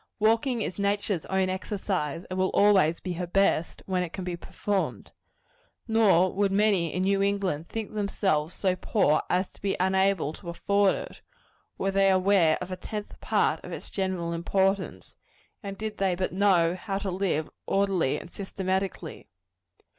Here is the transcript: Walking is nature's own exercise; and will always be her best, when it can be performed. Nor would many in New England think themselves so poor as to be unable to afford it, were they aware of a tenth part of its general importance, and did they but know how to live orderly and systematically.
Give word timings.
Walking 0.17 0.63
is 0.63 0.79
nature's 0.79 1.27
own 1.27 1.47
exercise; 1.47 2.25
and 2.27 2.39
will 2.39 2.49
always 2.55 2.99
be 2.99 3.13
her 3.13 3.27
best, 3.27 3.83
when 3.85 4.01
it 4.01 4.13
can 4.13 4.23
be 4.23 4.35
performed. 4.35 5.11
Nor 5.87 6.33
would 6.33 6.51
many 6.51 6.91
in 6.91 7.03
New 7.03 7.21
England 7.21 7.69
think 7.69 7.93
themselves 7.93 8.55
so 8.55 8.75
poor 8.75 9.21
as 9.29 9.51
to 9.51 9.61
be 9.61 9.77
unable 9.79 10.33
to 10.33 10.49
afford 10.49 10.95
it, 10.95 11.21
were 11.77 11.91
they 11.91 12.09
aware 12.09 12.57
of 12.61 12.71
a 12.71 12.77
tenth 12.77 13.19
part 13.19 13.63
of 13.63 13.71
its 13.71 13.91
general 13.91 14.33
importance, 14.33 15.17
and 15.61 15.77
did 15.77 15.99
they 15.99 16.15
but 16.15 16.33
know 16.33 16.73
how 16.73 16.97
to 16.97 17.11
live 17.11 17.47
orderly 17.67 18.17
and 18.17 18.31
systematically. 18.31 19.27